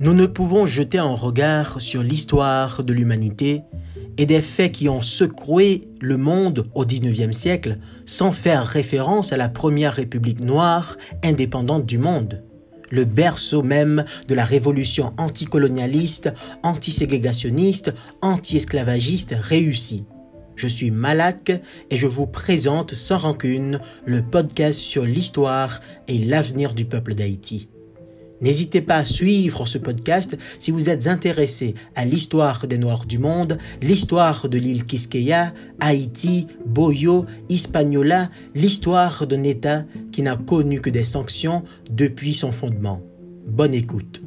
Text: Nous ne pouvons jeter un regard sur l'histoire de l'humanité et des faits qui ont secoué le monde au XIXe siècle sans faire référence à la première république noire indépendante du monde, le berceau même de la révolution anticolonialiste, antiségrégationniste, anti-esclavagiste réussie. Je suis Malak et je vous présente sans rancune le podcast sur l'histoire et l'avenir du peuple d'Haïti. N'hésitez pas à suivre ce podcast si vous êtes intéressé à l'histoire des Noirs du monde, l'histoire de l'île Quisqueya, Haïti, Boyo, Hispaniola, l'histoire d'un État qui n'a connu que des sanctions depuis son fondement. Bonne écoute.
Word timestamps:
Nous 0.00 0.14
ne 0.14 0.26
pouvons 0.26 0.64
jeter 0.64 0.98
un 0.98 1.14
regard 1.14 1.80
sur 1.80 2.04
l'histoire 2.04 2.84
de 2.84 2.92
l'humanité 2.92 3.62
et 4.16 4.26
des 4.26 4.42
faits 4.42 4.70
qui 4.70 4.88
ont 4.88 5.02
secoué 5.02 5.88
le 6.00 6.16
monde 6.16 6.68
au 6.76 6.84
XIXe 6.84 7.36
siècle 7.36 7.78
sans 8.06 8.30
faire 8.30 8.64
référence 8.64 9.32
à 9.32 9.36
la 9.36 9.48
première 9.48 9.94
république 9.94 10.44
noire 10.44 10.96
indépendante 11.24 11.84
du 11.84 11.98
monde, 11.98 12.44
le 12.92 13.04
berceau 13.04 13.64
même 13.64 14.04
de 14.28 14.36
la 14.36 14.44
révolution 14.44 15.14
anticolonialiste, 15.18 16.32
antiségrégationniste, 16.62 17.92
anti-esclavagiste 18.22 19.34
réussie. 19.40 20.04
Je 20.54 20.68
suis 20.68 20.92
Malak 20.92 21.50
et 21.90 21.96
je 21.96 22.06
vous 22.06 22.28
présente 22.28 22.94
sans 22.94 23.18
rancune 23.18 23.80
le 24.06 24.22
podcast 24.22 24.78
sur 24.78 25.04
l'histoire 25.04 25.80
et 26.06 26.18
l'avenir 26.18 26.72
du 26.72 26.84
peuple 26.84 27.16
d'Haïti. 27.16 27.68
N'hésitez 28.40 28.80
pas 28.80 28.96
à 28.96 29.04
suivre 29.04 29.66
ce 29.66 29.78
podcast 29.78 30.36
si 30.58 30.70
vous 30.70 30.88
êtes 30.88 31.06
intéressé 31.06 31.74
à 31.94 32.04
l'histoire 32.04 32.66
des 32.66 32.78
Noirs 32.78 33.06
du 33.06 33.18
monde, 33.18 33.58
l'histoire 33.82 34.48
de 34.48 34.58
l'île 34.58 34.84
Quisqueya, 34.84 35.52
Haïti, 35.80 36.46
Boyo, 36.66 37.26
Hispaniola, 37.48 38.30
l'histoire 38.54 39.26
d'un 39.26 39.42
État 39.42 39.84
qui 40.12 40.22
n'a 40.22 40.36
connu 40.36 40.80
que 40.80 40.90
des 40.90 41.04
sanctions 41.04 41.64
depuis 41.90 42.34
son 42.34 42.52
fondement. 42.52 43.02
Bonne 43.46 43.74
écoute. 43.74 44.22